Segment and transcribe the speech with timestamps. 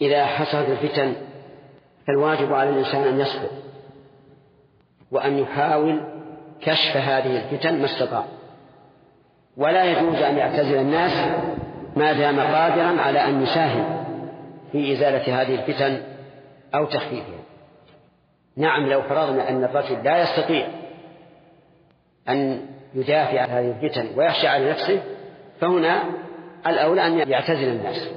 [0.00, 1.14] إذا حصلت الفتن
[2.06, 3.48] فالواجب على الإنسان أن يصبر
[5.10, 6.00] وأن يحاول
[6.60, 8.24] كشف هذه الفتن ما استطاع.
[9.56, 11.42] ولا يجوز أن يعتزل الناس
[11.96, 14.04] ما دام قادرا على أن يساهم
[14.72, 16.02] في إزالة هذه الفتن
[16.74, 17.40] أو تخفيفها.
[18.56, 20.66] نعم لو فرضنا أن الرجل لا يستطيع
[22.28, 22.60] أن
[22.94, 25.02] يدافع عن هذه الفتن ويخشى على نفسه
[25.60, 26.02] فهنا
[26.66, 28.08] الأولى أن يعتزل الناس.